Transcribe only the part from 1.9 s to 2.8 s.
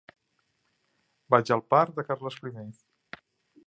de Carles I.